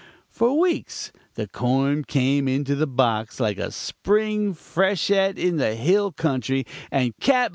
"For 0.31 0.57
weeks 0.59 1.11
the 1.35 1.47
coin 1.47 2.03
came 2.05 2.47
into 2.47 2.73
the 2.73 2.87
box 2.87 3.39
like 3.39 3.59
a 3.59 3.69
spring 3.69 4.55
freshet 4.55 5.37
in 5.37 5.57
the 5.57 5.75
hill 5.75 6.11
country, 6.11 6.65
and 6.91 7.15
Cap. 7.19 7.49